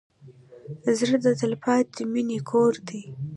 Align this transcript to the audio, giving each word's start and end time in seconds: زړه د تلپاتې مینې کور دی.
زړه 0.97 1.17
د 1.25 1.27
تلپاتې 1.41 2.03
مینې 2.11 2.39
کور 2.49 2.73
دی. 2.87 3.01